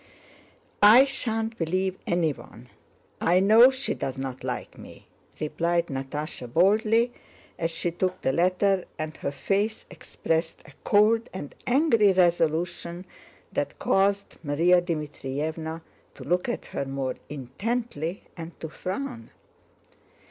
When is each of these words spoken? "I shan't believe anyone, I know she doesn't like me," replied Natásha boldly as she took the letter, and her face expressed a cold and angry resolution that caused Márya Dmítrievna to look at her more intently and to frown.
"I 0.81 1.05
shan't 1.05 1.59
believe 1.59 1.95
anyone, 2.07 2.69
I 3.21 3.39
know 3.39 3.69
she 3.69 3.93
doesn't 3.93 4.43
like 4.43 4.75
me," 4.75 5.07
replied 5.39 5.89
Natásha 5.89 6.51
boldly 6.51 7.13
as 7.59 7.69
she 7.69 7.91
took 7.91 8.19
the 8.23 8.33
letter, 8.33 8.85
and 8.97 9.15
her 9.17 9.31
face 9.31 9.85
expressed 9.91 10.63
a 10.65 10.71
cold 10.83 11.29
and 11.33 11.53
angry 11.67 12.13
resolution 12.13 13.05
that 13.53 13.77
caused 13.77 14.37
Márya 14.43 14.81
Dmítrievna 14.81 15.83
to 16.15 16.23
look 16.23 16.49
at 16.49 16.65
her 16.73 16.85
more 16.85 17.13
intently 17.29 18.23
and 18.35 18.59
to 18.59 18.69
frown. 18.69 19.29